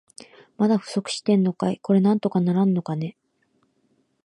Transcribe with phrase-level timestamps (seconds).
[0.57, 1.77] まだ不足してんのかい。
[1.79, 3.15] これなんとかならんのかね。